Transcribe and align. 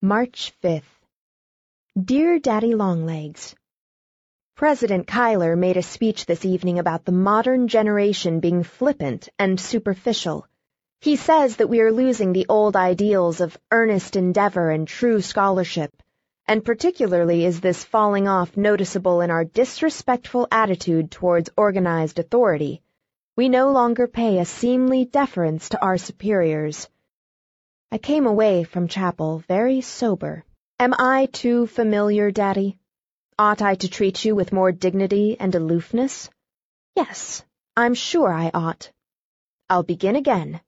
March 0.00 0.52
5th. 0.62 0.84
Dear 2.00 2.38
Daddy 2.38 2.76
Longlegs, 2.76 3.56
President 4.54 5.08
Cuyler 5.08 5.58
made 5.58 5.76
a 5.76 5.82
speech 5.82 6.24
this 6.24 6.44
evening 6.44 6.78
about 6.78 7.04
the 7.04 7.10
modern 7.10 7.66
generation 7.66 8.38
being 8.38 8.62
flippant 8.62 9.28
and 9.40 9.58
superficial. 9.58 10.46
He 11.00 11.16
says 11.16 11.56
that 11.56 11.68
we 11.68 11.80
are 11.80 11.90
losing 11.90 12.32
the 12.32 12.46
old 12.48 12.76
ideals 12.76 13.40
of 13.40 13.58
earnest 13.72 14.14
endeavor 14.14 14.70
and 14.70 14.86
true 14.86 15.20
scholarship, 15.20 15.90
and 16.46 16.64
particularly 16.64 17.44
is 17.44 17.60
this 17.60 17.82
falling 17.82 18.28
off 18.28 18.56
noticeable 18.56 19.20
in 19.20 19.32
our 19.32 19.44
disrespectful 19.44 20.46
attitude 20.52 21.10
towards 21.10 21.50
organized 21.56 22.20
authority. 22.20 22.82
We 23.34 23.48
no 23.48 23.72
longer 23.72 24.06
pay 24.06 24.38
a 24.38 24.44
seemly 24.44 25.06
deference 25.06 25.70
to 25.70 25.82
our 25.82 25.98
superiors. 25.98 26.88
I 27.90 27.96
came 27.96 28.26
away 28.26 28.64
from 28.64 28.86
chapel 28.86 29.38
very 29.48 29.80
sober. 29.80 30.44
Am 30.78 30.92
I 30.98 31.24
too 31.24 31.66
familiar, 31.66 32.30
Daddy? 32.30 32.78
Ought 33.38 33.62
I 33.62 33.76
to 33.76 33.88
treat 33.88 34.26
you 34.26 34.34
with 34.34 34.52
more 34.52 34.72
dignity 34.72 35.38
and 35.40 35.54
aloofness? 35.54 36.28
Yes, 36.96 37.42
I'm 37.74 37.94
sure 37.94 38.30
I 38.30 38.50
ought. 38.52 38.90
I'll 39.70 39.84
begin 39.84 40.16
again. 40.16 40.60